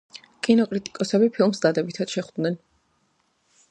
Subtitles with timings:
[0.47, 2.61] კინოკრიტიკოსები ფილმს დადებითად შეხვდნენ.